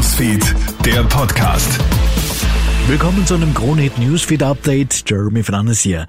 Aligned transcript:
Newsfeed, 0.00 0.54
der 0.86 1.02
Podcast. 1.04 1.78
Willkommen 2.86 3.26
zu 3.26 3.34
einem 3.34 3.52
Kronehit 3.52 3.98
Newsfeed 3.98 4.42
Update. 4.42 5.04
Jeremy 5.06 5.42
Fernandes 5.42 5.80
hier. 5.80 6.06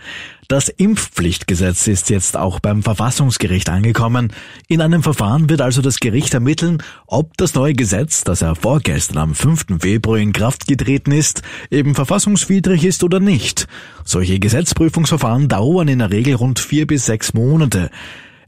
Das 0.47 0.69
Impfpflichtgesetz 0.69 1.87
ist 1.87 2.09
jetzt 2.09 2.37
auch 2.37 2.61
beim 2.61 2.83
Verfassungsgericht 2.83 3.67
angekommen. 3.67 4.31
In 4.69 4.79
einem 4.79 5.03
Verfahren 5.03 5.49
wird 5.49 5.59
also 5.59 5.81
das 5.81 5.99
Gericht 5.99 6.33
ermitteln, 6.33 6.81
ob 7.05 7.35
das 7.35 7.53
neue 7.53 7.73
Gesetz, 7.73 8.23
das 8.23 8.39
ja 8.39 8.55
vorgestern 8.55 9.17
am 9.17 9.35
5. 9.35 9.81
Februar 9.81 10.19
in 10.19 10.31
Kraft 10.31 10.67
getreten 10.67 11.11
ist, 11.11 11.41
eben 11.69 11.93
verfassungswidrig 11.93 12.85
ist 12.85 13.03
oder 13.03 13.19
nicht. 13.19 13.67
Solche 14.05 14.39
Gesetzprüfungsverfahren 14.39 15.49
dauern 15.49 15.89
in 15.89 15.99
der 15.99 16.11
Regel 16.11 16.35
rund 16.35 16.59
vier 16.59 16.87
bis 16.87 17.07
sechs 17.07 17.33
Monate. 17.33 17.91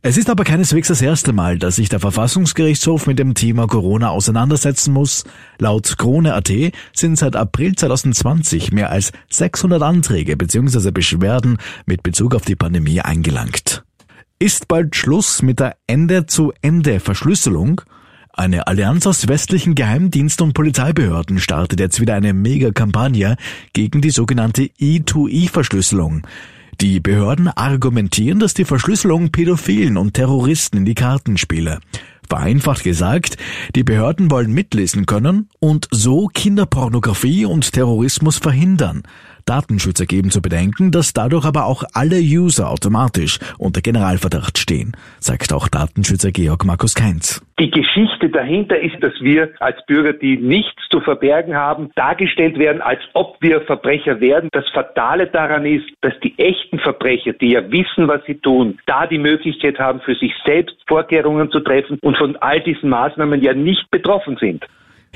Es 0.06 0.18
ist 0.18 0.30
aber 0.30 0.44
keineswegs 0.44 0.90
das 0.90 1.02
erste 1.02 1.32
Mal, 1.32 1.58
dass 1.58 1.78
sich 1.78 1.88
der 1.88 2.02
Verfassungsgerichtshof 2.02 3.08
mit 3.08 3.20
dem 3.20 3.36
Thema 3.36 3.68
Corona 3.68 4.10
auseinandersetzen 4.10 4.92
muss. 4.92 5.24
Laut 5.60 5.98
Krone.at 5.98 6.52
sind 6.92 7.18
seit 7.18 7.38
April 7.38 7.74
2020 7.74 8.74
mehr 8.74 8.90
als 8.90 9.14
600 9.30 9.82
Anträge 9.82 10.36
bzw. 10.36 10.92
Beschwerden 10.92 11.58
mit 11.86 12.04
Bezug 12.04 12.36
auf 12.36 12.44
die 12.44 12.58
Pandemie 12.58 13.00
eingelangt. 13.00 13.86
Ist 14.40 14.68
bald 14.68 14.98
Schluss 14.98 15.42
mit 15.42 15.62
der 15.62 15.78
Ende-zu-Ende-Verschlüsselung? 15.88 17.80
Eine 18.34 18.68
Allianz 18.68 19.08
aus 19.08 19.30
westlichen 19.30 19.74
Geheimdienst- 19.74 20.42
und 20.42 20.54
Polizeibehörden 20.54 21.40
startet 21.40 21.80
jetzt 21.80 22.02
wieder 22.02 22.16
eine 22.16 22.34
Megakampagne 22.34 23.38
gegen 23.72 24.02
die 24.02 24.10
sogenannte 24.10 24.64
E2E-Verschlüsselung. 24.64 26.28
Die 26.82 27.00
Behörden 27.00 27.48
argumentieren, 27.48 28.40
dass 28.40 28.54
die 28.54 28.66
Verschlüsselung 28.66 29.32
Pädophilen 29.32 29.98
und 29.98 30.16
Terroristen 30.16 30.78
in 30.78 30.86
die 30.86 30.96
Karten 30.96 31.38
spiele. 31.38 31.80
Vereinfacht 32.28 32.84
gesagt, 32.84 33.38
die 33.76 33.84
Behörden 33.84 34.32
wollen 34.32 34.52
mitlesen 34.52 35.06
können 35.06 35.50
und 35.60 35.88
so 35.92 36.28
Kinderpornografie 36.28 37.46
und 37.46 37.74
Terrorismus 37.74 38.38
verhindern. 38.38 39.04
Datenschützer 39.46 40.06
geben 40.06 40.32
zu 40.32 40.42
bedenken, 40.42 40.92
dass 40.92 41.14
dadurch 41.14 41.46
aber 41.46 41.66
auch 41.66 41.84
alle 41.94 42.18
User 42.18 42.70
automatisch 42.70 43.40
unter 43.58 43.82
Generalverdacht 43.82 44.58
stehen, 44.58 44.96
sagt 45.20 45.54
auch 45.54 45.68
Datenschützer 45.68 46.32
Georg 46.32 46.66
Markus 46.66 46.96
Keinz. 46.96 47.42
Die 47.60 47.70
Geschichte 47.70 48.30
dahinter 48.30 48.80
ist, 48.80 49.02
dass 49.02 49.14
wir 49.22 49.50
als 49.60 49.78
Bürger, 49.86 50.14
die 50.14 50.38
nichts 50.38 50.82
zu 50.90 51.02
verbergen 51.02 51.56
haben, 51.56 51.92
dargestellt 51.96 52.58
werden, 52.58 52.82
als 52.82 53.00
ob 53.14 53.38
wir 53.42 53.62
Verbrecher 53.62 54.20
werden. 54.20 54.50
Das 54.52 54.68
Fatale 54.70 55.28
daran 55.28 55.66
ist, 55.66 55.86
dass 56.02 56.14
die 56.24 56.38
echten 56.40 56.80
Verbrecher, 56.80 57.34
die 57.34 57.52
ja 57.52 57.72
wissen, 57.72 58.08
was 58.08 58.22
sie 58.26 58.36
tun, 58.36 58.80
da 58.86 59.06
die 59.06 59.20
Möglichkeit 59.20 59.78
haben, 59.80 60.02
für 60.02 60.16
sich 60.16 60.34
selbst 60.46 60.76
Vorkehrungen 60.88 61.52
zu 61.52 61.60
treffen 61.60 62.00
und 62.02 62.18
von 62.18 62.36
all 62.38 62.60
diesen 62.62 62.90
Maßnahmen 62.90 63.42
ja 63.42 63.54
nicht 63.54 63.90
betroffen 63.92 64.38
sind. 64.40 64.66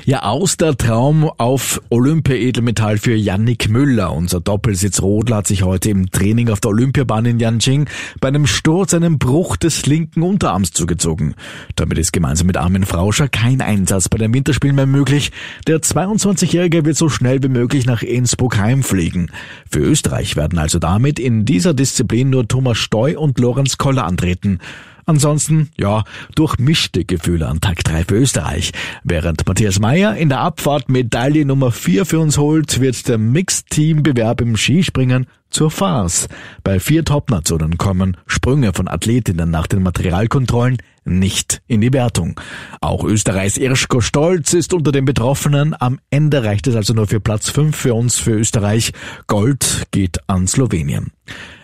Ja, 0.04 0.22
aus 0.22 0.56
der 0.56 0.76
Traum 0.76 1.24
auf 1.24 1.82
Olympia-Edelmetall 1.90 2.98
für 2.98 3.14
Yannick 3.14 3.68
Müller. 3.68 4.12
Unser 4.14 4.40
Doppelsitzrodler 4.40 5.36
hat 5.36 5.48
sich 5.48 5.64
heute 5.64 5.90
im 5.90 6.10
Training 6.10 6.48
auf 6.50 6.60
der 6.60 6.70
Olympiabahn 6.70 7.26
in 7.26 7.40
Yanqing 7.40 7.88
bei 8.20 8.28
einem 8.28 8.46
Sturz 8.46 8.94
einen 8.94 9.18
Bruch 9.18 9.56
des 9.56 9.84
linken 9.86 10.22
Unterarms 10.22 10.70
zugezogen. 10.70 11.34
Damit 11.74 11.98
ist 11.98 12.12
gemeinsam 12.12 12.46
mit 12.46 12.56
Armin 12.56 12.86
Frauscher 12.86 13.28
kein 13.28 13.60
Einsatz 13.60 14.08
bei 14.08 14.18
den 14.18 14.32
Winterspielen 14.32 14.76
mehr 14.76 14.86
möglich. 14.86 15.32
Der 15.66 15.80
22-Jährige 15.80 16.84
wird 16.84 16.96
so 16.96 17.08
schnell 17.08 17.42
wie 17.42 17.48
möglich 17.48 17.84
nach 17.84 18.02
Innsbruck 18.02 18.56
heimfliegen. 18.56 19.32
Für 19.68 19.80
Österreich 19.80 20.36
werden 20.36 20.58
also 20.58 20.78
damit 20.78 21.18
in 21.18 21.44
dieser 21.44 21.74
Disziplin 21.74 22.30
nur 22.30 22.46
Thomas 22.46 22.78
Steu 22.78 23.18
und 23.18 23.38
Lorenz 23.40 23.76
Koller 23.78 24.04
antreten. 24.04 24.60
Ansonsten, 25.08 25.70
ja, 25.78 26.04
durchmischte 26.34 27.06
Gefühle 27.06 27.46
an 27.48 27.62
Tag 27.62 27.82
3 27.82 28.04
für 28.04 28.16
Österreich. 28.16 28.72
Während 29.04 29.46
Matthias 29.48 29.80
Meyer 29.80 30.14
in 30.14 30.28
der 30.28 30.40
Abfahrt 30.40 30.90
Medaille 30.90 31.46
Nummer 31.46 31.72
4 31.72 32.04
für 32.04 32.18
uns 32.18 32.36
holt, 32.36 32.78
wird 32.82 33.08
der 33.08 33.16
Mixed-Team-Bewerb 33.16 34.42
im 34.42 34.58
Skispringen 34.58 35.26
zur 35.48 35.70
Farce. 35.70 36.28
Bei 36.62 36.78
vier 36.78 37.06
Top-Nationen 37.06 37.78
kommen 37.78 38.18
Sprünge 38.26 38.74
von 38.74 38.86
Athletinnen 38.86 39.50
nach 39.50 39.66
den 39.66 39.82
Materialkontrollen 39.82 40.76
nicht 41.06 41.62
in 41.66 41.80
die 41.80 41.94
Wertung. 41.94 42.38
Auch 42.82 43.02
Österreichs 43.02 43.56
Irschko 43.56 44.02
Stolz 44.02 44.52
ist 44.52 44.74
unter 44.74 44.92
den 44.92 45.06
Betroffenen. 45.06 45.74
Am 45.78 46.00
Ende 46.10 46.44
reicht 46.44 46.66
es 46.66 46.74
also 46.76 46.92
nur 46.92 47.06
für 47.06 47.20
Platz 47.20 47.48
5 47.48 47.74
für 47.74 47.94
uns, 47.94 48.18
für 48.18 48.32
Österreich. 48.32 48.92
Gold 49.26 49.86
geht 49.90 50.18
an 50.28 50.46
Slowenien. 50.46 51.12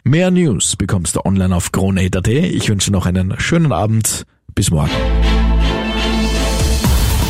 Mehr 0.06 0.31
News 0.31 0.76
bekommst 0.76 1.16
du 1.16 1.25
online 1.25 1.56
auf 1.56 1.72
kronehit.at. 1.72 2.28
Ich 2.28 2.69
wünsche 2.69 2.92
noch 2.92 3.06
einen 3.06 3.41
schönen 3.41 3.72
Abend. 3.72 4.26
Bis 4.54 4.70
morgen. 4.70 4.91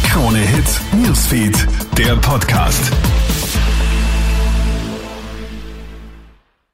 Krone 0.02 0.38
Hit 0.40 0.80
Newsfeed, 0.92 1.68
der 1.96 2.16
Podcast. 2.16 2.90